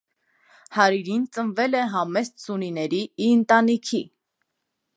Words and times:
Հարիրին 0.77 1.27
ծնվել 1.37 1.77
է 1.81 1.83
համեստ 1.95 2.41
սուննիների 2.45 3.03
ի 3.27 3.29
ընտանիքի։ 3.35 4.01